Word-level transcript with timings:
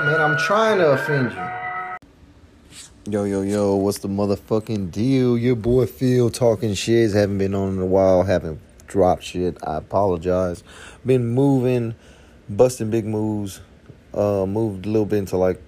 Man, 0.00 0.18
I'm 0.18 0.38
trying 0.38 0.78
to 0.78 0.92
offend 0.92 1.30
you. 1.32 3.12
Yo, 3.12 3.24
yo, 3.24 3.42
yo, 3.42 3.76
what's 3.76 3.98
the 3.98 4.08
motherfucking 4.08 4.90
deal? 4.90 5.36
Your 5.36 5.54
boy 5.54 5.84
Phil 5.84 6.30
talking 6.30 6.72
shit. 6.72 7.12
Haven't 7.12 7.36
been 7.36 7.54
on 7.54 7.74
in 7.74 7.80
a 7.80 7.84
while. 7.84 8.22
Haven't 8.22 8.60
dropped 8.86 9.24
shit. 9.24 9.58
I 9.62 9.76
apologize. 9.76 10.64
Been 11.04 11.26
moving, 11.26 11.94
busting 12.48 12.88
big 12.88 13.04
moves. 13.04 13.60
Uh, 14.14 14.46
moved 14.46 14.86
a 14.86 14.88
little 14.88 15.04
bit 15.04 15.18
into 15.18 15.36
like 15.36 15.60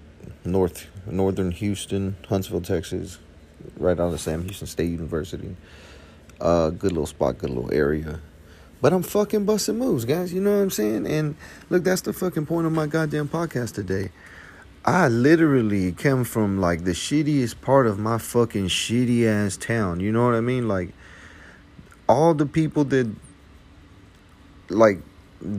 north, 0.46 0.86
northern 1.04 1.50
Houston, 1.50 2.16
Huntsville, 2.26 2.62
Texas, 2.62 3.18
right 3.76 4.00
out 4.00 4.14
of 4.14 4.20
Sam 4.20 4.44
Houston 4.44 4.66
State 4.66 4.90
University. 4.90 5.54
Uh, 6.40 6.70
good 6.70 6.92
little 6.92 7.04
spot, 7.04 7.36
good 7.36 7.50
little 7.50 7.70
area. 7.70 8.18
But 8.82 8.92
I'm 8.92 9.04
fucking 9.04 9.44
busting 9.44 9.78
moves, 9.78 10.04
guys. 10.04 10.34
You 10.34 10.40
know 10.40 10.56
what 10.56 10.62
I'm 10.64 10.70
saying? 10.70 11.06
And 11.06 11.36
look, 11.70 11.84
that's 11.84 12.00
the 12.00 12.12
fucking 12.12 12.46
point 12.46 12.66
of 12.66 12.72
my 12.72 12.88
goddamn 12.88 13.28
podcast 13.28 13.74
today. 13.74 14.10
I 14.84 15.06
literally 15.06 15.92
came 15.92 16.24
from 16.24 16.60
like 16.60 16.82
the 16.82 16.90
shittiest 16.90 17.60
part 17.60 17.86
of 17.86 18.00
my 18.00 18.18
fucking 18.18 18.66
shitty 18.66 19.24
ass 19.24 19.56
town. 19.56 20.00
You 20.00 20.10
know 20.10 20.24
what 20.26 20.34
I 20.34 20.40
mean? 20.40 20.66
Like 20.66 20.90
all 22.08 22.34
the 22.34 22.44
people 22.44 22.82
that 22.86 23.08
like 24.68 24.98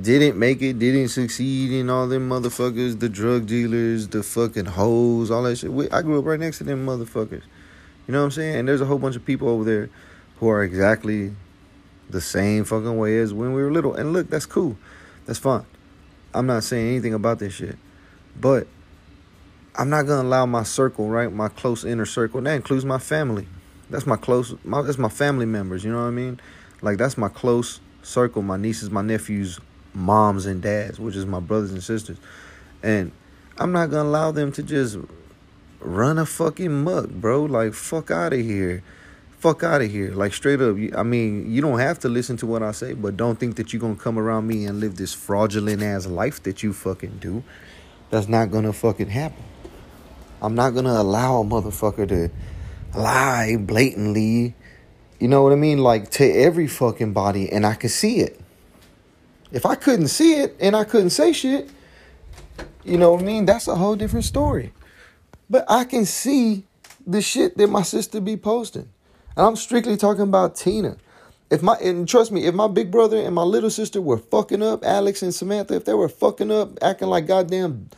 didn't 0.02 0.38
make 0.38 0.61
it, 0.61 0.77
didn't 0.77 1.08
succeed, 1.08 1.71
and 1.80 1.89
all 1.89 2.08
them 2.09 2.27
motherfuckers, 2.27 2.99
the 2.99 3.08
drug 3.08 3.45
dealers, 3.45 4.09
the 4.09 4.21
fucking 4.21 4.66
hoes, 4.66 5.31
all 5.31 5.44
that 5.44 5.58
shit. 5.58 5.71
We, 5.71 5.89
I 5.91 6.02
grew 6.02 6.19
up 6.19 6.25
right 6.25 6.39
next 6.39 6.58
to 6.58 6.66
them 6.66 6.85
motherfuckers. 6.85 7.44
You 8.05 8.11
know 8.11 8.19
what 8.19 8.25
I'm 8.25 8.31
saying? 8.31 8.55
And 8.58 8.67
there's 8.67 8.81
a 8.81 8.85
whole 8.85 8.99
bunch 8.99 9.16
of 9.16 9.23
people 9.23 9.47
over 9.47 9.63
there 9.63 9.89
who 10.39 10.49
are 10.49 10.61
exactly 10.61 11.33
the 12.13 12.22
same 12.22 12.63
fucking 12.63 12.98
way 12.98 13.20
as 13.20 13.34
when 13.34 13.53
we 13.53 13.62
were 13.62 13.72
little. 13.72 13.94
And 13.94 14.13
look, 14.13 14.30
that's 14.30 14.45
cool. 14.45 14.77
That's 15.26 15.40
fine. 15.40 15.66
I'm 16.34 16.45
not 16.45 16.63
saying 16.63 16.88
anything 16.88 17.13
about 17.13 17.39
this 17.39 17.53
shit. 17.53 17.77
But 18.39 18.67
I'm 19.76 19.89
not 19.89 20.03
gonna 20.03 20.27
allow 20.27 20.45
my 20.45 20.63
circle, 20.63 21.09
right? 21.09 21.31
My 21.31 21.50
close 21.50 21.83
inner 21.83 22.05
circle. 22.05 22.42
That 22.42 22.53
includes 22.53 22.86
my 22.86 23.00
family. 23.00 23.47
That's 23.89 24.08
my 24.08 24.16
close 24.16 24.55
my 24.64 24.81
that's 24.81 24.97
my 24.97 25.09
family 25.09 25.45
members, 25.45 25.83
you 25.83 25.92
know 25.92 26.02
what 26.02 26.08
I 26.08 26.11
mean? 26.11 26.39
Like 26.81 26.97
that's 26.97 27.17
my 27.17 27.30
close 27.30 27.80
circle, 28.02 28.42
my 28.42 28.58
nieces, 28.58 28.89
my 28.89 29.02
nephews, 29.02 29.59
moms 29.94 30.45
and 30.45 30.61
dads, 30.61 31.00
which 31.00 31.16
is 31.16 31.25
my 31.25 31.39
brothers 31.39 31.72
and 31.72 31.83
sisters. 31.83 32.17
And 32.81 33.11
I'm 33.58 33.72
not 33.72 33.89
gonna 33.89 34.09
allow 34.09 34.31
them 34.31 34.52
to 34.53 34.64
just 34.64 34.98
run 35.80 36.17
a 36.17 36.25
fucking 36.25 36.83
muck, 36.83 37.09
bro. 37.09 37.44
Like 37.44 37.73
fuck 37.73 38.09
out 38.09 38.33
of 38.33 38.39
here 38.39 38.83
fuck 39.44 39.61
out 39.61 39.81
of 39.81 39.91
here. 39.91 40.13
Like 40.13 40.33
straight 40.33 40.61
up. 40.61 40.77
I 40.95 41.03
mean, 41.03 41.52
you 41.52 41.61
don't 41.61 41.80
have 41.80 41.99
to 41.99 42.08
listen 42.08 42.38
to 42.38 42.45
what 42.45 42.63
I 42.63 42.72
say, 42.72 42.94
but 42.94 43.17
don't 43.17 43.38
think 43.38 43.58
that 43.58 43.73
you're 43.73 43.81
gonna 43.81 43.97
come 43.97 44.17
around 44.17 44.47
me 44.47 44.63
and 44.63 44.80
live 44.80 44.95
this 44.95 45.13
fraudulent 45.13 45.83
ass 45.83 46.05
life 46.05 46.41
that 46.44 46.63
you 46.63 46.72
fucking 46.72 47.17
do. 47.19 47.44
That's 48.09 48.30
not 48.30 48.52
gonna 48.52 48.71
fucking 48.71 49.09
happen. 49.09 49.44
I'm 50.41 50.55
not 50.55 50.69
gonna 50.69 50.94
allow 50.94 51.41
a 51.41 51.44
motherfucker 51.44 52.08
to 52.08 52.31
lie 52.97 53.58
blatantly. 53.59 54.55
You 55.19 55.27
know 55.27 55.44
what 55.44 55.52
I 55.52 55.58
mean? 55.58 55.80
Like 55.80 56.09
to 56.11 56.23
every 56.23 56.67
fucking 56.67 57.11
body, 57.11 57.52
and 57.52 57.66
I 57.66 57.73
can 57.73 57.89
see 57.89 58.19
it. 58.19 58.39
If 59.52 59.66
I 59.66 59.75
couldn't 59.75 60.08
see 60.08 60.36
it 60.36 60.55
and 60.61 60.73
I 60.73 60.86
couldn't 60.86 61.09
say 61.09 61.33
shit, 61.33 61.69
you 62.86 62.97
know 62.97 63.11
what 63.11 63.21
I 63.21 63.25
mean? 63.25 63.44
That's 63.44 63.67
a 63.67 63.75
whole 63.75 63.97
different 63.97 64.23
story. 64.23 64.71
But 65.49 65.66
I 65.67 65.83
can 65.83 66.05
see 66.05 66.64
the 67.05 67.21
shit 67.21 67.58
that 67.58 67.67
my 67.67 67.81
sister 67.81 68.21
be 68.21 68.38
posting. 68.38 68.92
And 69.36 69.45
I'm 69.45 69.56
strictly 69.56 69.98
talking 69.98 70.23
about 70.23 70.56
Tina. 70.56 70.98
If 71.50 71.62
my 71.62 71.76
and 71.78 72.08
trust 72.08 72.31
me, 72.31 72.45
if 72.45 72.56
my 72.56 72.67
big 72.67 72.92
brother 72.92 73.17
and 73.17 73.36
my 73.36 73.44
little 73.44 73.70
sister 73.70 74.02
were 74.02 74.17
fucking 74.17 74.64
up, 74.64 74.84
Alex 74.84 75.22
and 75.22 75.34
Samantha, 75.34 75.76
if 75.76 75.86
they 75.86 75.94
were 75.94 76.09
fucking 76.09 76.52
up, 76.52 76.78
acting 76.81 77.09
like 77.09 77.28
goddamn 77.28 77.89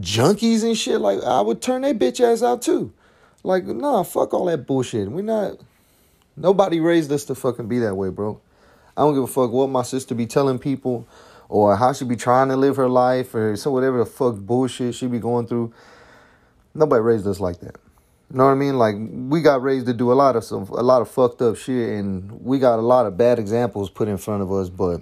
junkies 0.00 0.64
and 0.64 0.76
shit, 0.76 1.00
like 1.00 1.22
I 1.22 1.40
would 1.40 1.60
turn 1.60 1.82
their 1.82 1.94
bitch 1.94 2.20
ass 2.20 2.42
out 2.42 2.62
too. 2.62 2.92
Like, 3.44 3.64
nah, 3.64 4.02
fuck 4.02 4.34
all 4.34 4.46
that 4.46 4.66
bullshit. 4.66 5.10
We're 5.10 5.22
not 5.22 5.58
nobody 6.36 6.80
raised 6.80 7.12
us 7.12 7.24
to 7.24 7.34
fucking 7.34 7.68
be 7.68 7.78
that 7.80 7.94
way, 7.94 8.10
bro. 8.10 8.40
I 8.96 9.02
don't 9.02 9.14
give 9.14 9.22
a 9.22 9.26
fuck 9.26 9.50
what 9.50 9.68
my 9.68 9.82
sister 9.82 10.14
be 10.14 10.26
telling 10.26 10.58
people 10.58 11.06
or 11.48 11.76
how 11.76 11.92
she 11.92 12.04
be 12.04 12.16
trying 12.16 12.48
to 12.48 12.56
live 12.56 12.76
her 12.76 12.88
life 12.88 13.34
or 13.34 13.56
so 13.56 13.70
whatever 13.70 13.98
the 13.98 14.06
fuck 14.06 14.36
bullshit 14.36 14.94
she 14.94 15.06
be 15.06 15.18
going 15.18 15.46
through. 15.46 15.72
Nobody 16.74 17.00
raised 17.00 17.26
us 17.26 17.40
like 17.40 17.60
that. 17.60 17.76
Know 18.30 18.44
what 18.44 18.50
I 18.50 18.56
mean? 18.56 18.76
Like 18.76 18.94
we 18.98 19.40
got 19.40 19.62
raised 19.62 19.86
to 19.86 19.94
do 19.94 20.12
a 20.12 20.14
lot 20.14 20.36
of 20.36 20.44
some 20.44 20.64
a 20.64 20.82
lot 20.82 21.00
of 21.00 21.10
fucked 21.10 21.40
up 21.40 21.56
shit 21.56 21.98
and 21.98 22.30
we 22.42 22.58
got 22.58 22.78
a 22.78 22.82
lot 22.82 23.06
of 23.06 23.16
bad 23.16 23.38
examples 23.38 23.88
put 23.88 24.06
in 24.06 24.18
front 24.18 24.42
of 24.42 24.52
us, 24.52 24.68
but 24.68 25.00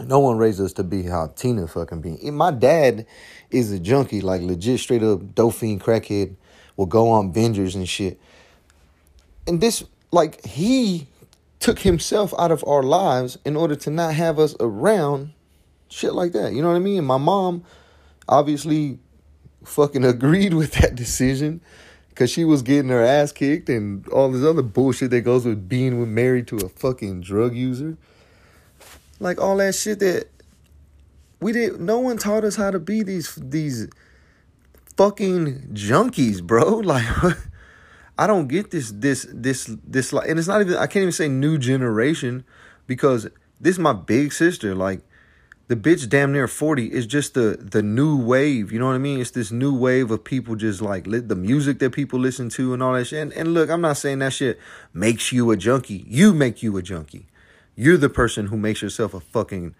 no 0.00 0.18
one 0.20 0.36
raised 0.36 0.60
us 0.60 0.74
to 0.74 0.84
be 0.84 1.02
how 1.02 1.28
Tina 1.28 1.66
fucking 1.66 2.02
be. 2.02 2.18
And 2.22 2.36
my 2.36 2.50
dad 2.50 3.06
is 3.50 3.72
a 3.72 3.78
junkie, 3.78 4.20
like 4.20 4.42
legit 4.42 4.80
straight 4.80 5.02
up 5.02 5.34
dopey 5.34 5.78
crackhead, 5.78 6.36
will 6.76 6.86
go 6.86 7.08
on 7.08 7.32
bingers 7.32 7.74
and 7.74 7.88
shit. 7.88 8.20
And 9.46 9.60
this 9.62 9.82
like 10.10 10.44
he 10.44 11.08
took 11.58 11.78
himself 11.78 12.34
out 12.38 12.50
of 12.50 12.62
our 12.66 12.82
lives 12.82 13.38
in 13.46 13.56
order 13.56 13.76
to 13.76 13.90
not 13.90 14.12
have 14.12 14.38
us 14.38 14.54
around 14.60 15.32
shit 15.88 16.12
like 16.12 16.32
that. 16.32 16.52
You 16.52 16.60
know 16.60 16.68
what 16.68 16.76
I 16.76 16.80
mean? 16.80 17.04
My 17.04 17.18
mom 17.18 17.64
obviously 18.28 18.98
fucking 19.64 20.04
agreed 20.14 20.52
with 20.52 20.72
that 20.72 20.94
decision 20.94 21.62
because 22.12 22.30
she 22.30 22.44
was 22.44 22.60
getting 22.60 22.90
her 22.90 23.02
ass 23.02 23.32
kicked 23.32 23.70
and 23.70 24.06
all 24.08 24.30
this 24.30 24.44
other 24.44 24.60
bullshit 24.62 25.10
that 25.10 25.22
goes 25.22 25.46
with 25.46 25.66
being 25.66 26.14
married 26.14 26.46
to 26.48 26.56
a 26.56 26.68
fucking 26.68 27.22
drug 27.22 27.54
user. 27.54 27.96
Like 29.18 29.40
all 29.40 29.56
that 29.56 29.74
shit 29.74 29.98
that 30.00 30.28
we 31.40 31.52
did 31.52 31.80
no 31.80 32.00
one 32.00 32.18
taught 32.18 32.44
us 32.44 32.56
how 32.56 32.70
to 32.70 32.78
be 32.78 33.02
these 33.02 33.34
these 33.36 33.88
fucking 34.96 35.70
junkies, 35.72 36.42
bro. 36.42 36.80
Like 36.84 37.06
I 38.18 38.26
don't 38.26 38.46
get 38.46 38.70
this 38.70 38.90
this 38.90 39.26
this 39.30 39.74
this 39.84 40.12
like 40.12 40.28
and 40.28 40.38
it's 40.38 40.48
not 40.48 40.60
even 40.60 40.74
I 40.76 40.86
can't 40.86 41.02
even 41.02 41.12
say 41.12 41.28
new 41.28 41.56
generation 41.56 42.44
because 42.86 43.24
this 43.58 43.76
is 43.76 43.78
my 43.78 43.94
big 43.94 44.34
sister. 44.34 44.74
Like 44.74 45.00
the 45.72 45.76
bitch 45.90 46.06
damn 46.06 46.32
near 46.32 46.46
40 46.46 46.92
is 46.92 47.06
just 47.06 47.32
the 47.32 47.56
the 47.58 47.82
new 47.82 48.14
wave 48.14 48.70
you 48.70 48.78
know 48.78 48.88
what 48.88 48.94
i 48.94 48.98
mean? 48.98 49.22
It's 49.22 49.30
this 49.30 49.50
new 49.50 49.74
wave 49.74 50.10
of 50.10 50.22
people 50.22 50.54
just 50.54 50.82
like 50.82 51.04
the 51.04 51.34
music 51.34 51.78
that 51.78 51.92
people 51.92 52.18
listen 52.18 52.50
to 52.50 52.74
and 52.74 52.82
all 52.82 52.92
that 52.92 53.06
shit. 53.06 53.20
And, 53.20 53.32
and 53.32 53.54
look 53.54 53.70
i'm 53.70 53.80
not 53.80 53.96
saying 53.96 54.18
that 54.18 54.34
shit 54.34 54.60
makes 54.92 55.32
you 55.32 55.50
a 55.50 55.56
junkie. 55.56 56.04
You 56.06 56.34
make 56.34 56.62
you 56.62 56.76
a 56.76 56.82
junkie. 56.82 57.24
You're 57.74 57.96
the 57.96 58.10
person 58.10 58.48
who 58.48 58.58
makes 58.58 58.82
yourself 58.82 59.14
a 59.14 59.20
fucking 59.20 59.74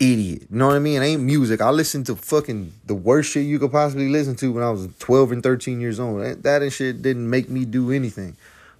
idiot. 0.00 0.48
You 0.50 0.58
know 0.58 0.66
what 0.66 0.74
i 0.74 0.80
mean? 0.80 1.00
It 1.00 1.06
ain't 1.06 1.22
music. 1.22 1.60
I 1.60 1.70
listened 1.70 2.06
to 2.06 2.16
fucking 2.16 2.72
the 2.84 2.96
worst 2.96 3.30
shit 3.30 3.46
you 3.46 3.60
could 3.60 3.70
possibly 3.70 4.08
listen 4.08 4.34
to 4.34 4.52
when 4.52 4.64
i 4.64 4.70
was 4.70 4.88
12 4.98 5.30
and 5.30 5.42
13 5.44 5.80
years 5.80 6.00
old. 6.00 6.42
That 6.42 6.60
and 6.60 6.72
shit 6.72 7.02
didn't 7.02 7.30
make 7.30 7.48
me 7.48 7.64
do 7.64 7.92
anything. 7.92 8.36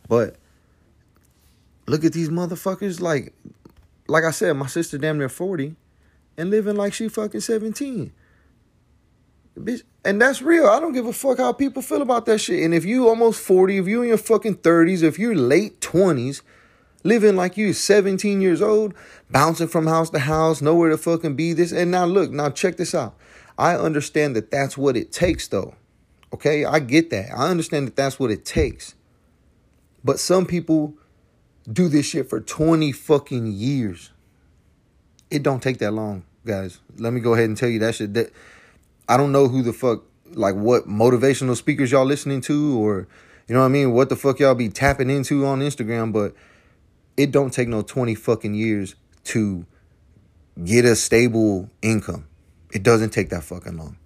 But 0.08 0.34
look 1.86 2.04
at 2.04 2.12
these 2.12 2.28
motherfuckers 2.28 3.00
like 3.00 3.32
like 4.08 4.24
i 4.24 4.32
said 4.32 4.52
my 4.54 4.66
sister 4.66 4.98
damn 4.98 5.16
near 5.16 5.28
40 5.28 5.76
and 6.36 6.50
living 6.50 6.76
like 6.76 6.92
she 6.92 7.08
fucking 7.08 7.40
17. 7.40 8.12
Bitch, 9.58 9.82
and 10.04 10.20
that's 10.20 10.42
real. 10.42 10.66
I 10.66 10.80
don't 10.80 10.92
give 10.92 11.06
a 11.06 11.12
fuck 11.12 11.38
how 11.38 11.52
people 11.52 11.80
feel 11.80 12.02
about 12.02 12.26
that 12.26 12.38
shit. 12.38 12.62
And 12.62 12.74
if 12.74 12.84
you 12.84 13.08
almost 13.08 13.40
40, 13.40 13.78
if 13.78 13.88
you 13.88 14.02
in 14.02 14.08
your 14.08 14.18
fucking 14.18 14.58
30s, 14.58 15.02
if 15.02 15.18
you're 15.18 15.34
late 15.34 15.80
20s, 15.80 16.42
living 17.04 17.36
like 17.36 17.56
you 17.56 17.72
17 17.72 18.40
years 18.40 18.60
old, 18.60 18.94
bouncing 19.30 19.68
from 19.68 19.86
house 19.86 20.10
to 20.10 20.18
house, 20.18 20.60
nowhere 20.60 20.90
to 20.90 20.98
fucking 20.98 21.36
be 21.36 21.52
this. 21.52 21.72
And 21.72 21.90
now 21.90 22.04
look, 22.04 22.30
now 22.30 22.50
check 22.50 22.76
this 22.76 22.94
out. 22.94 23.14
I 23.56 23.76
understand 23.76 24.34
that 24.36 24.50
that's 24.50 24.76
what 24.76 24.96
it 24.96 25.12
takes 25.12 25.48
though. 25.48 25.74
Okay? 26.32 26.64
I 26.64 26.80
get 26.80 27.10
that. 27.10 27.30
I 27.30 27.48
understand 27.48 27.86
that 27.86 27.96
that's 27.96 28.18
what 28.18 28.30
it 28.30 28.44
takes. 28.44 28.94
But 30.02 30.18
some 30.18 30.44
people 30.44 30.94
do 31.70 31.88
this 31.88 32.06
shit 32.06 32.28
for 32.28 32.40
20 32.40 32.92
fucking 32.92 33.46
years 33.46 34.10
it 35.34 35.42
don't 35.42 35.62
take 35.62 35.78
that 35.78 35.90
long, 35.90 36.24
guys. 36.46 36.78
Let 36.96 37.12
me 37.12 37.20
go 37.20 37.34
ahead 37.34 37.46
and 37.46 37.56
tell 37.56 37.68
you 37.68 37.80
that 37.80 37.96
shit. 37.96 38.14
That 38.14 38.30
I 39.08 39.16
don't 39.16 39.32
know 39.32 39.48
who 39.48 39.62
the 39.62 39.72
fuck, 39.72 40.04
like 40.30 40.54
what 40.54 40.86
motivational 40.86 41.56
speakers 41.56 41.90
y'all 41.90 42.04
listening 42.04 42.40
to, 42.42 42.78
or 42.78 43.08
you 43.48 43.54
know 43.54 43.60
what 43.60 43.66
I 43.66 43.70
mean, 43.70 43.92
what 43.92 44.08
the 44.08 44.16
fuck 44.16 44.38
y'all 44.38 44.54
be 44.54 44.68
tapping 44.68 45.10
into 45.10 45.44
on 45.44 45.60
Instagram, 45.60 46.12
but 46.12 46.34
it 47.16 47.32
don't 47.32 47.52
take 47.52 47.68
no 47.68 47.82
twenty 47.82 48.14
fucking 48.14 48.54
years 48.54 48.94
to 49.24 49.66
get 50.64 50.84
a 50.84 50.94
stable 50.94 51.68
income. 51.82 52.26
It 52.72 52.84
doesn't 52.84 53.10
take 53.10 53.30
that 53.30 53.42
fucking 53.42 53.76
long. 53.76 53.96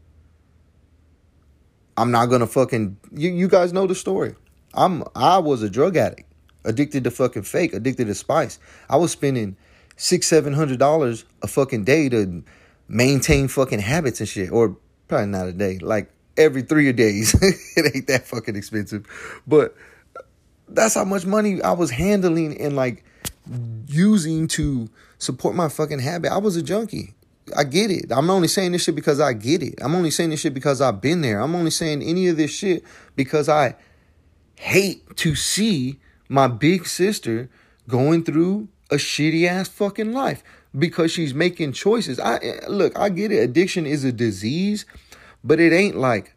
I'm 1.98 2.10
not 2.10 2.26
gonna 2.26 2.46
fucking 2.46 2.96
you. 3.12 3.30
You 3.30 3.48
guys 3.48 3.74
know 3.74 3.86
the 3.86 3.94
story. 3.94 4.34
I'm 4.72 5.04
I 5.14 5.38
was 5.38 5.62
a 5.62 5.68
drug 5.68 5.98
addict, 5.98 6.32
addicted 6.64 7.04
to 7.04 7.10
fucking 7.10 7.42
fake, 7.42 7.74
addicted 7.74 8.06
to 8.06 8.14
spice. 8.14 8.58
I 8.88 8.96
was 8.96 9.12
spending 9.12 9.58
six, 9.98 10.26
seven 10.26 10.54
hundred 10.54 10.78
dollars 10.78 11.26
a 11.42 11.46
fucking 11.46 11.84
day 11.84 12.08
to 12.08 12.42
maintain 12.88 13.48
fucking 13.48 13.80
habits 13.80 14.20
and 14.20 14.28
shit. 14.28 14.50
Or 14.50 14.78
probably 15.08 15.26
not 15.26 15.48
a 15.48 15.52
day, 15.52 15.78
like 15.78 16.10
every 16.38 16.62
three 16.62 16.90
days. 16.92 17.34
it 17.76 17.94
ain't 17.94 18.06
that 18.06 18.26
fucking 18.26 18.56
expensive. 18.56 19.06
But 19.46 19.76
that's 20.66 20.94
how 20.94 21.04
much 21.04 21.26
money 21.26 21.60
I 21.60 21.72
was 21.72 21.90
handling 21.90 22.58
and 22.58 22.74
like 22.74 23.04
using 23.86 24.48
to 24.48 24.88
support 25.18 25.54
my 25.54 25.68
fucking 25.68 25.98
habit. 25.98 26.32
I 26.32 26.38
was 26.38 26.56
a 26.56 26.62
junkie. 26.62 27.14
I 27.56 27.64
get 27.64 27.90
it. 27.90 28.12
I'm 28.12 28.28
only 28.30 28.48
saying 28.48 28.72
this 28.72 28.84
shit 28.84 28.94
because 28.94 29.20
I 29.20 29.32
get 29.32 29.62
it. 29.62 29.78
I'm 29.80 29.94
only 29.94 30.10
saying 30.10 30.30
this 30.30 30.40
shit 30.40 30.52
because 30.52 30.80
I've 30.80 31.00
been 31.00 31.22
there. 31.22 31.40
I'm 31.40 31.54
only 31.54 31.70
saying 31.70 32.02
any 32.02 32.28
of 32.28 32.36
this 32.36 32.50
shit 32.50 32.84
because 33.16 33.48
I 33.48 33.74
hate 34.56 35.16
to 35.16 35.34
see 35.34 35.98
my 36.28 36.46
big 36.46 36.86
sister 36.86 37.48
going 37.88 38.22
through 38.22 38.68
a 38.90 38.96
shitty 38.96 39.46
ass 39.46 39.68
fucking 39.68 40.12
life 40.12 40.42
because 40.76 41.10
she's 41.10 41.34
making 41.34 41.72
choices. 41.72 42.18
I 42.20 42.60
look, 42.68 42.98
I 42.98 43.08
get 43.08 43.32
it. 43.32 43.38
Addiction 43.38 43.86
is 43.86 44.04
a 44.04 44.12
disease, 44.12 44.86
but 45.44 45.60
it 45.60 45.72
ain't 45.72 45.96
like 45.96 46.34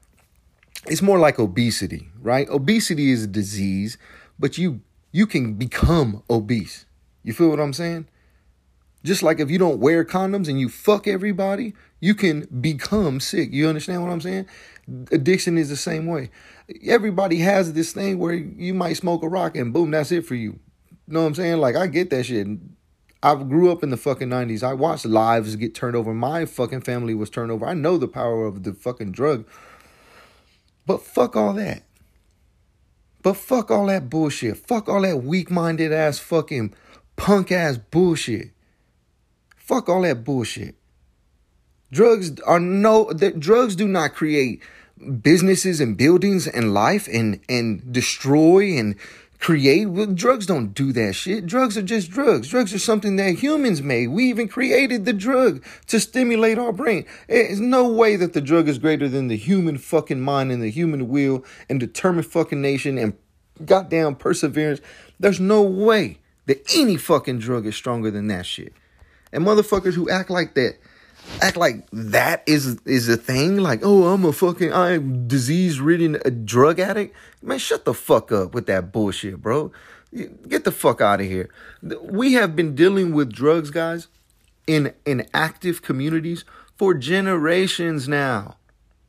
it's 0.88 1.02
more 1.02 1.20
like 1.20 1.40
obesity, 1.40 2.10
right? 2.22 2.50
Obesity 2.50 3.12
is 3.12 3.24
a 3.24 3.28
disease, 3.28 3.98
but 4.40 4.58
you 4.58 4.82
you 5.12 5.28
can 5.28 5.54
become 5.56 6.24
obese. 6.30 6.86
You 7.24 7.34
feel 7.34 7.50
what 7.50 7.60
I'm 7.60 7.74
saying? 7.74 8.08
Just 9.04 9.24
like 9.24 9.40
if 9.40 9.50
you 9.50 9.58
don't 9.58 9.80
wear 9.80 10.06
condoms 10.06 10.48
and 10.48 10.60
you 10.60 10.70
fuck 10.70 11.08
everybody, 11.08 11.74
you 12.00 12.16
can 12.16 12.48
become 12.62 13.20
sick. 13.20 13.52
You 13.52 13.68
understand 13.68 14.04
what 14.04 14.12
I'm 14.12 14.22
saying? 14.22 14.48
Addiction 15.12 15.58
is 15.58 15.70
the 15.70 15.78
same 15.78 16.06
way. 16.06 16.30
Everybody 16.86 17.38
has 17.38 17.74
this 17.74 17.94
thing 17.94 18.20
where 18.20 18.34
you 18.34 18.74
might 18.74 18.98
smoke 18.98 19.24
a 19.24 19.28
rock 19.28 19.56
and 19.56 19.74
boom, 19.74 19.92
that's 19.92 20.12
it 20.12 20.26
for 20.26 20.36
you. 20.36 20.60
Know 21.12 21.22
what 21.22 21.28
I'm 21.28 21.36
saying? 21.36 21.58
Like 21.58 21.76
I 21.76 21.88
get 21.88 22.10
that 22.12 22.26
shit. 22.26 22.48
I 23.24 23.36
grew 23.36 23.72
up 23.72 23.84
in 23.84 23.92
the 23.92 23.98
fucking 23.98 24.30
90s. 24.30 24.64
I 24.64 24.74
watched 24.74 25.06
lives 25.06 25.56
get 25.56 25.76
turned 25.76 25.96
over. 25.96 26.14
My 26.14 26.46
fucking 26.46 26.82
family 26.82 27.14
was 27.14 27.30
turned 27.30 27.52
over. 27.52 27.66
I 27.68 27.76
know 27.76 27.98
the 27.98 28.08
power 28.08 28.48
of 28.48 28.64
the 28.64 28.74
fucking 28.74 29.12
drug. 29.12 29.46
But 30.88 31.04
fuck 31.04 31.36
all 31.36 31.54
that. 31.54 31.84
But 33.22 33.38
fuck 33.38 33.70
all 33.70 33.86
that 33.88 34.10
bullshit. 34.10 34.58
Fuck 34.58 34.90
all 34.90 35.02
that 35.04 35.18
weak 35.18 35.52
minded 35.52 35.94
ass 35.94 36.18
fucking 36.18 36.74
punk 37.16 37.52
ass 37.52 37.78
bullshit. 37.78 38.52
Fuck 39.56 39.90
all 39.90 40.02
that 40.02 40.24
bullshit. 40.24 40.76
Drugs 41.92 42.40
are 42.42 42.60
no 42.60 43.12
that 43.14 43.40
drugs 43.40 43.76
do 43.76 43.88
not 43.88 44.16
create 44.16 44.64
businesses 45.22 45.82
and 45.82 45.98
buildings 45.98 46.48
and 46.48 46.74
life 46.74 47.08
and 47.12 47.40
and 47.50 47.92
destroy 47.92 48.78
and 48.78 48.96
create. 49.42 50.16
Drugs 50.16 50.46
don't 50.46 50.74
do 50.74 50.94
that 50.94 51.14
shit. 51.14 51.46
Drugs 51.46 51.78
are 51.78 51.82
just 51.82 52.12
drugs. 52.12 52.48
Drugs 52.48 52.74
are 52.74 52.80
something 52.80 53.18
that 53.18 53.40
humans 53.40 53.82
made. 53.82 54.08
We 54.08 54.30
even 54.30 54.48
created 54.48 55.04
the 55.04 55.14
drug 55.14 55.66
to 55.88 56.00
stimulate 56.00 56.58
our 56.58 56.72
brain. 56.72 57.06
There's 57.28 57.60
no 57.60 57.88
way 57.88 58.16
that 58.16 58.34
the 58.34 58.40
drug 58.40 58.70
is 58.70 58.78
greater 58.78 59.10
than 59.10 59.28
the 59.28 59.36
human 59.36 59.78
fucking 59.78 60.22
mind 60.22 60.52
and 60.52 60.62
the 60.62 60.70
human 60.70 61.10
will 61.10 61.44
and 61.68 61.80
determined 61.80 62.28
fucking 62.28 62.62
nation 62.62 62.98
and 62.98 63.18
goddamn 63.66 64.16
perseverance. 64.16 64.80
There's 65.20 65.40
no 65.40 65.62
way 65.64 66.20
that 66.46 66.64
any 66.76 66.96
fucking 66.96 67.40
drug 67.40 67.66
is 67.66 67.76
stronger 67.76 68.12
than 68.12 68.28
that 68.28 68.46
shit. 68.46 68.74
And 69.34 69.46
motherfuckers 69.46 69.96
who 69.96 70.10
act 70.10 70.30
like 70.30 70.54
that 70.54 70.78
act 71.42 71.58
like 71.58 71.88
that 71.92 72.44
is 72.46 72.80
is 72.86 73.10
a 73.10 73.18
thing. 73.18 73.58
Like, 73.58 73.82
oh, 73.84 74.14
I'm 74.14 74.26
a 74.26 74.34
fucking 74.34 74.74
I'm 74.74 75.28
disease 75.28 75.80
ridden 75.80 76.18
a 76.26 76.32
drug 76.32 76.80
addict. 76.80 77.16
Man, 77.42 77.60
shut 77.60 77.86
the 77.86 77.94
fuck 77.94 78.32
up 78.32 78.54
with 78.54 78.66
that 78.68 78.92
bullshit, 78.92 79.42
bro. 79.42 79.72
Get 80.48 80.66
the 80.66 80.72
fuck 80.72 81.00
out 81.00 81.22
of 81.22 81.28
here. 81.28 81.50
We 82.02 82.34
have 82.34 82.56
been 82.56 82.76
dealing 82.76 83.14
with 83.14 83.32
drugs, 83.32 83.72
guys, 83.72 84.08
in 84.68 84.94
in 85.06 85.28
active 85.34 85.82
communities 85.82 86.44
for 86.76 86.94
generations 86.94 88.08
now. 88.08 88.58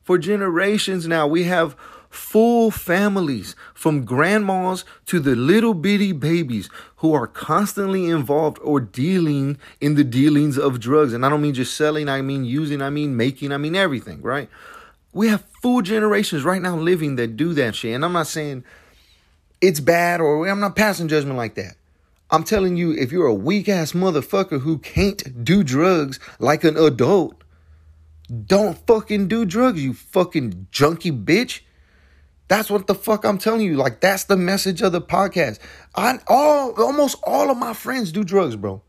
For 0.04 0.18
generations 0.18 1.06
now, 1.06 1.26
we 1.26 1.44
have 1.44 1.76
full 2.12 2.70
families 2.70 3.56
from 3.74 4.04
grandmas 4.04 4.84
to 5.06 5.18
the 5.18 5.34
little 5.34 5.72
bitty 5.72 6.12
babies 6.12 6.68
who 6.96 7.14
are 7.14 7.26
constantly 7.26 8.08
involved 8.08 8.58
or 8.62 8.80
dealing 8.80 9.58
in 9.80 9.94
the 9.94 10.04
dealings 10.04 10.58
of 10.58 10.78
drugs. 10.78 11.14
And 11.14 11.24
I 11.24 11.30
don't 11.30 11.40
mean 11.40 11.54
just 11.54 11.74
selling, 11.74 12.08
I 12.08 12.20
mean 12.20 12.44
using, 12.44 12.82
I 12.82 12.90
mean 12.90 13.16
making, 13.16 13.50
I 13.50 13.56
mean 13.56 13.74
everything, 13.74 14.20
right? 14.20 14.50
We 15.14 15.28
have 15.28 15.44
full 15.62 15.80
generations 15.80 16.44
right 16.44 16.60
now 16.60 16.76
living 16.76 17.16
that 17.16 17.36
do 17.36 17.54
that 17.54 17.74
shit. 17.74 17.94
And 17.94 18.04
I'm 18.04 18.12
not 18.12 18.26
saying 18.26 18.62
it's 19.62 19.80
bad 19.80 20.20
or 20.20 20.46
I'm 20.46 20.60
not 20.60 20.76
passing 20.76 21.08
judgment 21.08 21.38
like 21.38 21.54
that. 21.54 21.76
I'm 22.30 22.44
telling 22.44 22.76
you, 22.76 22.92
if 22.92 23.10
you're 23.10 23.26
a 23.26 23.34
weak 23.34 23.68
ass 23.68 23.92
motherfucker 23.92 24.60
who 24.60 24.78
can't 24.78 25.44
do 25.44 25.62
drugs 25.62 26.20
like 26.38 26.64
an 26.64 26.76
adult, 26.76 27.42
don't 28.46 28.78
fucking 28.86 29.28
do 29.28 29.44
drugs, 29.44 29.82
you 29.82 29.94
fucking 29.94 30.66
junkie 30.70 31.12
bitch. 31.12 31.60
That's 32.52 32.68
what 32.68 32.86
the 32.86 32.94
fuck 32.94 33.24
I'm 33.24 33.38
telling 33.38 33.62
you. 33.62 33.76
Like 33.76 34.02
that's 34.02 34.24
the 34.24 34.36
message 34.36 34.82
of 34.82 34.92
the 34.92 35.00
podcast. 35.00 35.58
I 35.94 36.18
all 36.26 36.72
almost 36.72 37.16
all 37.24 37.50
of 37.50 37.56
my 37.56 37.72
friends 37.72 38.12
do 38.12 38.24
drugs, 38.24 38.56
bro. 38.56 38.82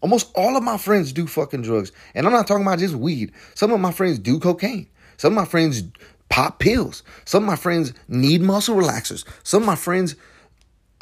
Almost 0.00 0.32
all 0.34 0.56
of 0.56 0.64
my 0.64 0.76
friends 0.76 1.12
do 1.12 1.28
fucking 1.28 1.62
drugs. 1.62 1.92
And 2.16 2.26
I'm 2.26 2.32
not 2.32 2.48
talking 2.48 2.66
about 2.66 2.80
just 2.80 2.96
weed. 2.96 3.30
Some 3.54 3.70
of 3.70 3.78
my 3.78 3.92
friends 3.92 4.18
do 4.18 4.40
cocaine. 4.40 4.88
Some 5.18 5.34
of 5.34 5.36
my 5.36 5.44
friends 5.44 5.84
pop 6.30 6.58
pills. 6.58 7.04
Some 7.24 7.44
of 7.44 7.46
my 7.46 7.54
friends 7.54 7.92
need 8.08 8.40
muscle 8.40 8.74
relaxers. 8.74 9.24
Some 9.44 9.62
of 9.62 9.66
my 9.68 9.76
friends 9.76 10.16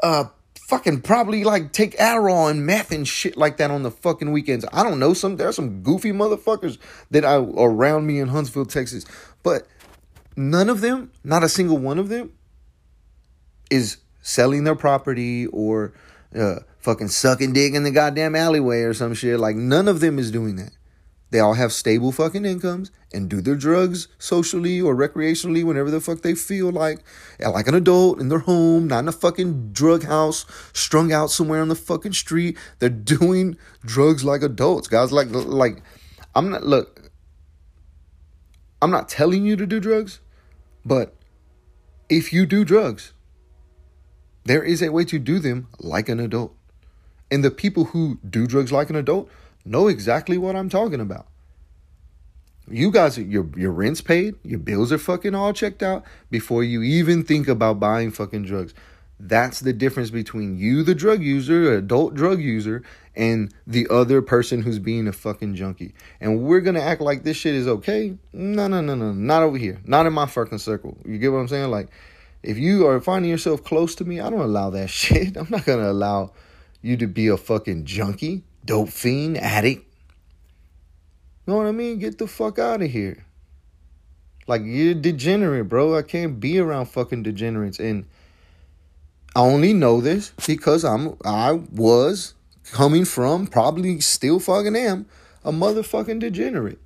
uh 0.02 0.24
fucking 0.68 1.00
probably 1.00 1.42
like 1.42 1.72
take 1.72 1.96
Adderall 1.96 2.50
and 2.50 2.66
meth 2.66 2.92
and 2.92 3.08
shit 3.08 3.38
like 3.38 3.56
that 3.56 3.70
on 3.70 3.82
the 3.82 3.90
fucking 3.90 4.30
weekends. 4.30 4.66
I 4.74 4.82
don't 4.82 4.98
know. 4.98 5.14
Some 5.14 5.36
there 5.36 5.48
are 5.48 5.54
some 5.54 5.82
goofy 5.82 6.12
motherfuckers 6.12 6.76
that 7.12 7.24
are 7.24 7.40
around 7.40 8.06
me 8.06 8.20
in 8.20 8.28
Huntsville, 8.28 8.66
Texas. 8.66 9.06
But 9.42 9.66
None 10.36 10.68
of 10.68 10.80
them, 10.80 11.12
not 11.22 11.44
a 11.44 11.48
single 11.48 11.78
one 11.78 11.98
of 11.98 12.08
them, 12.08 12.32
is 13.70 13.98
selling 14.22 14.64
their 14.64 14.74
property 14.74 15.46
or 15.46 15.92
uh, 16.34 16.56
fucking 16.78 17.08
sucking 17.08 17.52
dick 17.52 17.74
in 17.74 17.84
the 17.84 17.90
goddamn 17.90 18.34
alleyway 18.34 18.80
or 18.80 18.94
some 18.94 19.14
shit. 19.14 19.38
Like, 19.38 19.56
none 19.56 19.86
of 19.86 20.00
them 20.00 20.18
is 20.18 20.30
doing 20.30 20.56
that. 20.56 20.72
They 21.30 21.40
all 21.40 21.54
have 21.54 21.72
stable 21.72 22.12
fucking 22.12 22.44
incomes 22.44 22.92
and 23.12 23.28
do 23.28 23.40
their 23.40 23.56
drugs 23.56 24.06
socially 24.18 24.80
or 24.80 24.94
recreationally 24.94 25.64
whenever 25.64 25.90
the 25.90 26.00
fuck 26.00 26.22
they 26.22 26.34
feel 26.34 26.70
like, 26.70 27.00
like 27.40 27.66
an 27.66 27.74
adult 27.74 28.20
in 28.20 28.28
their 28.28 28.40
home, 28.40 28.86
not 28.86 29.00
in 29.00 29.08
a 29.08 29.12
fucking 29.12 29.72
drug 29.72 30.04
house, 30.04 30.46
strung 30.72 31.12
out 31.12 31.30
somewhere 31.32 31.60
on 31.60 31.68
the 31.68 31.74
fucking 31.74 32.12
street. 32.12 32.56
They're 32.78 32.88
doing 32.88 33.56
drugs 33.84 34.24
like 34.24 34.42
adults, 34.42 34.86
guys. 34.86 35.10
Like, 35.10 35.28
like, 35.30 35.82
I'm 36.36 36.50
not, 36.50 36.64
look, 36.64 37.10
I'm 38.80 38.92
not 38.92 39.08
telling 39.08 39.44
you 39.44 39.56
to 39.56 39.66
do 39.66 39.80
drugs. 39.80 40.20
But 40.84 41.14
if 42.08 42.32
you 42.32 42.46
do 42.46 42.64
drugs, 42.64 43.12
there 44.44 44.62
is 44.62 44.82
a 44.82 44.92
way 44.92 45.04
to 45.06 45.18
do 45.18 45.38
them 45.38 45.68
like 45.78 46.08
an 46.08 46.20
adult. 46.20 46.54
And 47.30 47.42
the 47.42 47.50
people 47.50 47.86
who 47.86 48.18
do 48.28 48.46
drugs 48.46 48.70
like 48.70 48.90
an 48.90 48.96
adult 48.96 49.30
know 49.64 49.88
exactly 49.88 50.36
what 50.36 50.54
I'm 50.54 50.68
talking 50.68 51.00
about. 51.00 51.26
You 52.68 52.90
guys, 52.90 53.18
your 53.18 53.46
your 53.56 53.72
rent's 53.72 54.00
paid, 54.00 54.36
your 54.42 54.58
bills 54.58 54.92
are 54.92 54.98
fucking 54.98 55.34
all 55.34 55.52
checked 55.52 55.82
out 55.82 56.04
before 56.30 56.64
you 56.64 56.82
even 56.82 57.22
think 57.22 57.48
about 57.48 57.80
buying 57.80 58.10
fucking 58.10 58.44
drugs. 58.44 58.72
That's 59.20 59.60
the 59.60 59.72
difference 59.72 60.10
between 60.10 60.58
you, 60.58 60.82
the 60.82 60.94
drug 60.94 61.22
user, 61.22 61.72
adult 61.72 62.14
drug 62.14 62.40
user, 62.40 62.82
and 63.14 63.54
the 63.66 63.86
other 63.88 64.20
person 64.22 64.62
who's 64.62 64.78
being 64.78 65.06
a 65.06 65.12
fucking 65.12 65.54
junkie. 65.54 65.94
And 66.20 66.42
we're 66.42 66.60
gonna 66.60 66.80
act 66.80 67.00
like 67.00 67.22
this 67.22 67.36
shit 67.36 67.54
is 67.54 67.68
okay. 67.68 68.16
No, 68.32 68.66
no, 68.66 68.80
no, 68.80 68.94
no, 68.94 69.12
not 69.12 69.42
over 69.42 69.56
here. 69.56 69.80
Not 69.84 70.06
in 70.06 70.12
my 70.12 70.26
fucking 70.26 70.58
circle. 70.58 70.98
You 71.06 71.18
get 71.18 71.32
what 71.32 71.38
I'm 71.38 71.48
saying? 71.48 71.70
Like, 71.70 71.90
if 72.42 72.58
you 72.58 72.86
are 72.88 73.00
finding 73.00 73.30
yourself 73.30 73.62
close 73.62 73.94
to 73.96 74.04
me, 74.04 74.20
I 74.20 74.30
don't 74.30 74.40
allow 74.40 74.70
that 74.70 74.90
shit. 74.90 75.36
I'm 75.36 75.48
not 75.48 75.64
gonna 75.64 75.90
allow 75.90 76.32
you 76.82 76.96
to 76.96 77.06
be 77.06 77.28
a 77.28 77.36
fucking 77.36 77.84
junkie, 77.84 78.42
dope 78.64 78.90
fiend, 78.90 79.38
addict. 79.38 79.90
Know 81.46 81.56
what 81.56 81.66
I 81.66 81.72
mean? 81.72 81.98
Get 81.98 82.18
the 82.18 82.26
fuck 82.26 82.58
out 82.58 82.82
of 82.82 82.90
here. 82.90 83.24
Like 84.46 84.62
you're 84.64 84.94
degenerate, 84.94 85.68
bro. 85.68 85.96
I 85.96 86.02
can't 86.02 86.40
be 86.40 86.58
around 86.58 86.86
fucking 86.86 87.22
degenerates. 87.22 87.78
And 87.78 88.06
I 89.36 89.40
only 89.40 89.72
know 89.72 90.00
this 90.00 90.32
because 90.46 90.84
I'm 90.84 91.16
I 91.24 91.52
was 91.52 92.34
coming 92.70 93.04
from, 93.04 93.46
probably 93.46 94.00
still 94.00 94.38
fucking 94.38 94.76
am, 94.76 95.06
a 95.44 95.50
motherfucking 95.50 96.20
degenerate. 96.20 96.78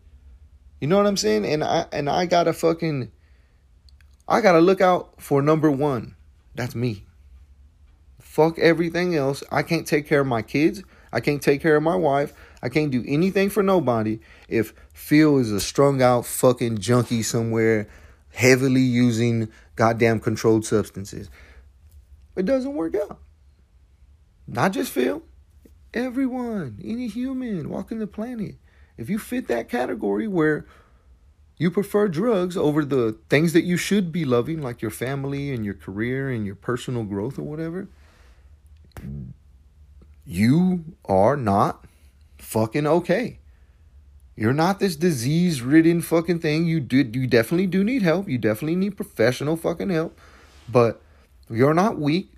You 0.81 0.89
know 0.89 0.97
what 0.97 1.07
I'm 1.07 1.17
saying? 1.17 1.45
And 1.45 1.63
I 1.63 1.87
and 1.93 2.09
I 2.09 2.27
gotta 2.27 2.53
fucking 2.53 3.11
I 4.27 4.41
gotta 4.41 4.61
look 4.61 4.81
out 4.81 5.21
for 5.21 5.43
number 5.43 5.71
one. 5.71 6.15
That's 6.55 6.75
me. 6.75 7.05
Fuck 8.21 8.59
everything 8.59 9.15
else. 9.15 9.43
I 9.51 9.63
can't 9.63 9.87
take 9.87 10.07
care 10.07 10.21
of 10.21 10.27
my 10.27 10.43
kids. 10.43 10.83
I 11.13 11.21
can't 11.21 11.43
take 11.43 11.61
care 11.61 11.77
of 11.77 11.83
my 11.83 11.97
wife. 11.97 12.33
I 12.63 12.69
can't 12.69 12.91
do 12.91 13.05
anything 13.07 13.51
for 13.51 13.63
nobody 13.63 14.21
if 14.49 14.75
Phil 14.93 15.39
is 15.39 15.53
a 15.53 15.61
strung 15.61 16.03
out 16.03 16.27
fucking 16.27 16.79
junkie 16.79 17.23
somewhere 17.23 17.89
heavily 18.33 18.83
using 18.83 19.49
goddamn 19.77 20.21
controlled 20.21 20.65
substances. 20.65 21.31
It 22.39 22.47
doesn't 22.47 22.75
work 22.75 22.95
out. 22.95 23.19
Not 24.47 24.73
just 24.73 24.93
Phil. 24.93 25.23
Everyone, 25.93 26.79
any 26.85 27.09
human 27.09 27.69
walking 27.69 27.99
the 27.99 28.07
planet, 28.07 28.55
if 28.97 29.11
you 29.11 29.19
fit 29.19 29.49
that 29.49 29.69
category 29.69 30.29
where 30.29 30.65
you 31.57 31.71
prefer 31.71 32.07
drugs 32.07 32.57
over 32.57 32.85
the 32.85 33.19
things 33.29 33.53
that 33.55 33.65
you 33.65 33.77
should 33.77 34.13
be 34.13 34.25
loving, 34.25 34.63
like 34.63 34.81
your 34.81 34.93
family 34.93 35.53
and 35.53 35.65
your 35.65 35.75
career 35.75 36.31
and 36.31 36.47
your 36.47 36.55
personal 36.55 37.03
growth 37.03 37.41
or 37.41 37.43
whatever, 37.43 37.89
you 40.25 40.85
are 41.07 41.37
not 41.37 41.85
fucking 42.39 42.87
okay. 42.87 43.41
You're 44.37 44.53
not 44.53 44.79
this 44.79 44.95
disease 44.95 45.61
ridden 45.61 46.03
fucking 46.03 46.39
thing. 46.39 46.67
You 46.67 46.79
do 46.79 46.99
you 46.99 47.27
definitely 47.27 47.67
do 47.67 47.83
need 47.83 48.03
help. 48.03 48.29
You 48.29 48.39
definitely 48.39 48.77
need 48.77 48.97
professional 48.97 49.57
fucking 49.57 49.91
help. 49.91 50.17
But 50.69 51.03
you're 51.51 51.75
not 51.75 51.99
weak. 51.99 52.33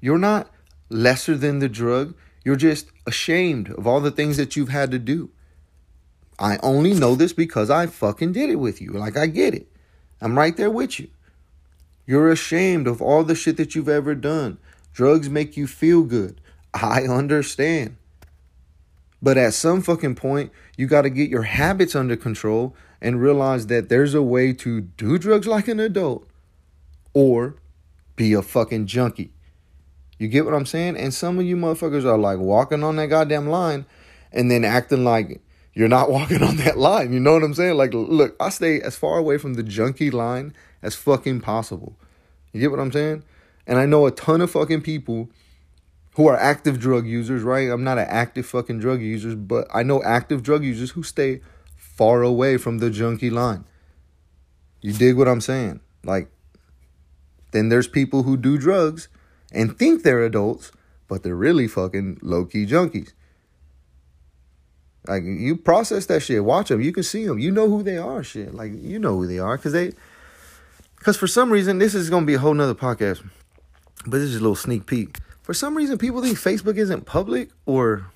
You're 0.00 0.18
not 0.18 0.50
lesser 0.88 1.36
than 1.36 1.58
the 1.58 1.68
drug. 1.68 2.14
You're 2.44 2.56
just 2.56 2.86
ashamed 3.06 3.70
of 3.70 3.86
all 3.86 4.00
the 4.00 4.10
things 4.10 4.36
that 4.36 4.56
you've 4.56 4.68
had 4.68 4.90
to 4.90 4.98
do. 4.98 5.30
I 6.38 6.58
only 6.62 6.92
know 6.94 7.14
this 7.14 7.32
because 7.32 7.70
I 7.70 7.86
fucking 7.86 8.32
did 8.32 8.50
it 8.50 8.56
with 8.56 8.80
you. 8.80 8.92
Like 8.92 9.16
I 9.16 9.26
get 9.26 9.54
it. 9.54 9.68
I'm 10.20 10.36
right 10.36 10.56
there 10.56 10.70
with 10.70 10.98
you. 10.98 11.08
You're 12.06 12.30
ashamed 12.30 12.88
of 12.88 13.00
all 13.00 13.22
the 13.22 13.34
shit 13.34 13.56
that 13.58 13.74
you've 13.74 13.88
ever 13.88 14.14
done. 14.14 14.58
Drugs 14.92 15.30
make 15.30 15.56
you 15.56 15.66
feel 15.66 16.02
good. 16.02 16.40
I 16.74 17.02
understand. 17.02 17.96
But 19.22 19.38
at 19.38 19.54
some 19.54 19.82
fucking 19.82 20.16
point, 20.16 20.50
you 20.76 20.86
got 20.86 21.02
to 21.02 21.10
get 21.10 21.30
your 21.30 21.42
habits 21.42 21.94
under 21.94 22.16
control 22.16 22.74
and 23.00 23.20
realize 23.20 23.68
that 23.68 23.88
there's 23.88 24.14
a 24.14 24.22
way 24.22 24.52
to 24.52 24.80
do 24.80 25.16
drugs 25.18 25.46
like 25.46 25.68
an 25.68 25.78
adult 25.78 26.26
or 27.14 27.56
be 28.22 28.34
a 28.34 28.42
fucking 28.42 28.86
junkie. 28.86 29.32
You 30.16 30.28
get 30.28 30.44
what 30.44 30.54
I'm 30.54 30.64
saying? 30.64 30.96
And 30.96 31.12
some 31.12 31.40
of 31.40 31.44
you 31.44 31.56
motherfuckers 31.56 32.04
are 32.04 32.16
like 32.16 32.38
walking 32.38 32.84
on 32.84 32.94
that 32.94 33.08
goddamn 33.08 33.48
line 33.48 33.84
and 34.30 34.48
then 34.48 34.64
acting 34.64 35.02
like 35.02 35.42
you're 35.74 35.88
not 35.88 36.08
walking 36.16 36.40
on 36.40 36.56
that 36.58 36.78
line. 36.78 37.12
You 37.12 37.18
know 37.18 37.32
what 37.32 37.42
I'm 37.42 37.52
saying? 37.54 37.76
Like, 37.76 37.92
look, 37.92 38.36
I 38.38 38.50
stay 38.50 38.80
as 38.80 38.94
far 38.94 39.18
away 39.18 39.38
from 39.38 39.54
the 39.54 39.64
junkie 39.64 40.12
line 40.12 40.54
as 40.82 40.94
fucking 40.94 41.40
possible. 41.40 41.98
You 42.52 42.60
get 42.60 42.70
what 42.70 42.78
I'm 42.78 42.92
saying? 42.92 43.24
And 43.66 43.76
I 43.76 43.86
know 43.86 44.06
a 44.06 44.12
ton 44.12 44.40
of 44.40 44.52
fucking 44.52 44.82
people 44.82 45.28
who 46.14 46.28
are 46.28 46.36
active 46.36 46.78
drug 46.78 47.04
users, 47.04 47.42
right? 47.42 47.68
I'm 47.68 47.82
not 47.82 47.98
an 47.98 48.06
active 48.08 48.46
fucking 48.46 48.78
drug 48.78 49.00
user, 49.00 49.34
but 49.34 49.66
I 49.74 49.82
know 49.82 50.00
active 50.04 50.44
drug 50.44 50.62
users 50.62 50.92
who 50.92 51.02
stay 51.02 51.40
far 51.76 52.22
away 52.22 52.56
from 52.56 52.78
the 52.78 52.88
junkie 52.88 53.30
line. 53.30 53.64
You 54.80 54.92
dig 54.92 55.16
what 55.16 55.26
I'm 55.26 55.40
saying? 55.40 55.80
Like, 56.04 56.28
then 57.52 57.68
there's 57.68 57.88
people 57.88 58.24
who 58.24 58.36
do 58.36 58.58
drugs 58.58 59.08
and 59.52 59.78
think 59.78 60.02
they're 60.02 60.24
adults, 60.24 60.72
but 61.08 61.22
they're 61.22 61.36
really 61.36 61.68
fucking 61.68 62.18
low 62.22 62.44
key 62.44 62.66
junkies. 62.66 63.12
Like 65.06 65.24
you 65.24 65.56
process 65.56 66.06
that 66.06 66.20
shit, 66.20 66.44
watch 66.44 66.68
them, 66.68 66.80
you 66.80 66.92
can 66.92 67.02
see 67.02 67.26
them, 67.26 67.38
you 67.38 67.50
know 67.50 67.68
who 67.68 67.82
they 67.82 67.98
are. 67.98 68.22
Shit, 68.22 68.54
like 68.54 68.72
you 68.74 68.98
know 68.98 69.16
who 69.16 69.26
they 69.26 69.38
are 69.38 69.56
because 69.56 69.72
they, 69.72 69.92
because 70.96 71.16
for 71.16 71.26
some 71.26 71.50
reason 71.50 71.78
this 71.78 71.94
is 71.94 72.08
gonna 72.08 72.26
be 72.26 72.34
a 72.34 72.38
whole 72.38 72.54
nother 72.54 72.74
podcast, 72.74 73.22
but 74.04 74.18
this 74.18 74.30
is 74.30 74.36
a 74.36 74.40
little 74.40 74.54
sneak 74.54 74.86
peek. 74.86 75.18
For 75.42 75.54
some 75.54 75.76
reason, 75.76 75.98
people 75.98 76.22
think 76.22 76.38
Facebook 76.38 76.76
isn't 76.76 77.04
public 77.04 77.50
or 77.66 78.06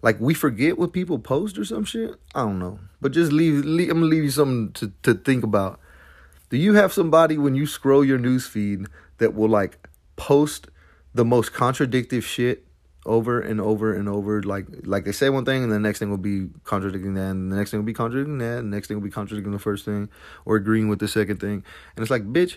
like 0.00 0.18
we 0.18 0.32
forget 0.32 0.78
what 0.78 0.92
people 0.92 1.18
post 1.18 1.58
or 1.58 1.64
some 1.64 1.84
shit. 1.84 2.14
I 2.34 2.40
don't 2.40 2.58
know, 2.58 2.78
but 3.00 3.12
just 3.12 3.32
leave. 3.32 3.64
leave 3.64 3.90
I'm 3.90 3.98
gonna 3.98 4.10
leave 4.10 4.24
you 4.24 4.30
something 4.30 4.72
to 4.72 4.92
to 5.02 5.14
think 5.14 5.44
about. 5.44 5.78
Do 6.56 6.62
you 6.62 6.72
have 6.72 6.90
somebody 6.90 7.36
when 7.36 7.54
you 7.54 7.66
scroll 7.66 8.02
your 8.02 8.16
news 8.16 8.46
feed 8.46 8.86
that 9.18 9.34
will 9.34 9.50
like 9.50 9.90
post 10.16 10.68
the 11.12 11.22
most 11.22 11.52
contradictive 11.52 12.24
shit 12.24 12.66
over 13.04 13.42
and 13.42 13.60
over 13.60 13.92
and 13.92 14.08
over. 14.08 14.42
Like 14.42 14.64
like 14.84 15.04
they 15.04 15.12
say 15.12 15.28
one 15.28 15.44
thing 15.44 15.62
and 15.62 15.70
the 15.70 15.78
next 15.78 15.98
thing 15.98 16.08
will 16.08 16.16
be 16.16 16.48
contradicting 16.64 17.12
that, 17.12 17.32
and 17.32 17.52
the 17.52 17.56
next 17.56 17.72
thing 17.72 17.80
will 17.80 17.84
be 17.84 17.92
contradicting 17.92 18.38
that, 18.38 18.60
and 18.60 18.72
the 18.72 18.74
next 18.74 18.88
thing 18.88 18.96
will 18.96 19.04
be 19.04 19.10
contradicting 19.10 19.52
the 19.52 19.58
first 19.58 19.84
thing, 19.84 20.08
or 20.46 20.56
agreeing 20.56 20.88
with 20.88 20.98
the 20.98 21.08
second 21.08 21.40
thing. 21.40 21.62
And 21.94 22.02
it's 22.02 22.10
like, 22.10 22.24
bitch, 22.24 22.56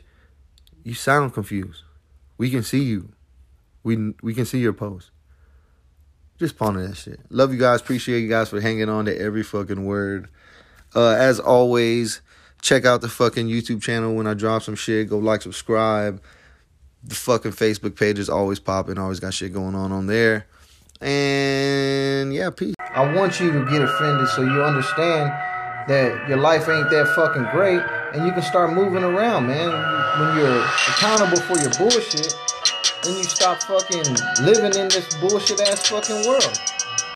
you 0.86 0.94
sound 0.94 1.34
confused. 1.34 1.84
We 2.38 2.50
can 2.50 2.64
see 2.64 2.84
you. 2.84 3.12
We 3.84 4.14
we 4.24 4.34
can 4.34 4.46
see 4.46 4.60
your 4.60 4.72
post. 4.72 5.12
Just 6.38 6.58
ponder 6.58 6.88
that 6.88 6.96
shit. 6.96 7.20
Love 7.30 7.52
you 7.52 7.60
guys. 7.60 7.82
Appreciate 7.82 8.22
you 8.22 8.30
guys 8.30 8.48
for 8.48 8.62
hanging 8.62 8.88
on 8.88 9.04
to 9.04 9.20
every 9.20 9.44
fucking 9.44 9.84
word. 9.84 10.30
Uh, 10.96 11.10
as 11.10 11.38
always, 11.38 12.22
check 12.62 12.86
out 12.86 13.02
the 13.02 13.10
fucking 13.10 13.48
YouTube 13.48 13.82
channel 13.82 14.16
when 14.16 14.28
I 14.28 14.34
drop 14.34 14.64
some 14.64 14.76
shit. 14.76 15.10
Go 15.10 15.18
like, 15.18 15.42
subscribe 15.42 16.22
the 17.04 17.16
fucking 17.16 17.52
Facebook 17.52 17.96
page 17.98 18.20
is 18.20 18.30
always 18.30 18.60
popping, 18.60 18.98
always 18.98 19.20
got 19.20 19.34
shit 19.34 19.54
going 19.54 19.76
on 19.76 19.92
on 19.92 20.08
there. 20.08 20.48
And 21.02 22.34
yeah, 22.34 22.50
peace. 22.50 22.76
I 22.80 23.14
want 23.14 23.40
you 23.40 23.52
to 23.52 23.66
get 23.66 23.82
offended 23.82 24.28
so 24.30 24.42
you 24.42 24.62
understand 24.64 25.30
that 25.88 26.28
your 26.28 26.38
life 26.38 26.68
ain't 26.68 26.90
that 26.90 27.14
fucking 27.16 27.48
great 27.52 27.82
and 28.14 28.26
you 28.26 28.34
can 28.34 28.42
start 28.42 28.74
moving 28.74 29.04
around, 29.04 29.48
man. 29.48 29.70
When 30.20 30.38
you're 30.38 30.62
accountable 30.90 31.40
for 31.42 31.58
your 31.60 31.72
bullshit, 31.78 32.36
then 33.04 33.16
you 33.16 33.24
stop 33.24 33.64
fucking 33.64 34.18
living 34.42 34.78
in 34.78 34.90
this 34.90 35.16
bullshit 35.16 35.62
ass 35.62 35.88
fucking 35.88 36.28
world. 36.28 36.60